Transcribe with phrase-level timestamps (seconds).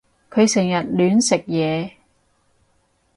[0.31, 1.91] 佢成日亂食嘢